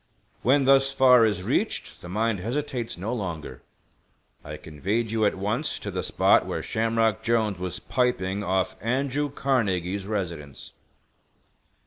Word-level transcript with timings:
When 0.41 0.65
thus 0.65 0.91
far 0.91 1.25
is 1.27 1.43
reached 1.43 2.01
the 2.01 2.09
mind 2.09 2.39
hesitates 2.39 2.97
no 2.97 3.13
longer. 3.13 3.61
I 4.43 4.57
conveyed 4.57 5.11
you 5.11 5.25
at 5.27 5.35
once 5.35 5.77
to 5.77 5.91
the 5.91 6.01
spot 6.01 6.43
where 6.47 6.63
Shamrock 6.63 7.21
Jolnes 7.23 7.59
was 7.59 7.77
piping 7.79 8.43
off 8.43 8.75
Andrew 8.81 9.29
Carnegie's 9.29 10.07
residence." 10.07 10.71